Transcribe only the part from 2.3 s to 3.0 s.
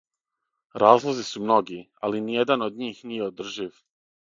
ниједан од